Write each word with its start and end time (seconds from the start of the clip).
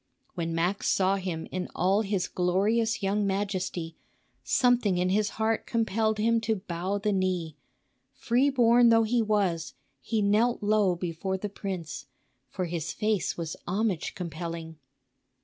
When 0.33 0.55
Max 0.55 0.89
saw 0.89 1.17
him 1.17 1.47
in 1.51 1.67
all 1.75 2.01
his 2.01 2.27
glorious 2.27 3.03
young 3.03 3.27
majesty, 3.27 3.97
something 4.43 4.97
in 4.97 5.09
his 5.09 5.29
heart 5.37 5.67
compelled 5.67 6.17
him 6.17 6.41
to 6.41 6.55
bow 6.55 6.97
the 6.97 7.11
knee; 7.11 7.55
free 8.11 8.49
born 8.49 8.89
though 8.89 9.03
he 9.03 9.21
was, 9.21 9.75
he 9.99 10.23
knelt 10.23 10.63
low 10.63 10.95
before 10.95 11.37
the 11.37 11.49
prince, 11.49 12.07
for 12.49 12.65
his 12.65 12.91
face 12.91 13.37
was 13.37 13.55
homage 13.67 14.15
compelling. 14.15 14.79